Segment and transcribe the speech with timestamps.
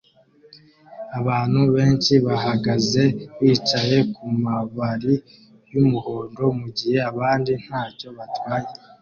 [1.19, 3.03] Abantu benshi bahagaze
[3.39, 5.15] bicaye kumabari
[5.71, 8.69] yumuhondo mugihe abandi ntacyo batwaye